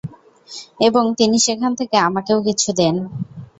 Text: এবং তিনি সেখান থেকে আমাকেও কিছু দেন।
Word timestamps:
এবং 0.79 1.03
তিনি 1.19 1.37
সেখান 1.39 1.71
থেকে 1.79 1.95
আমাকেও 2.07 2.39
কিছু 2.47 2.69
দেন। 2.79 2.95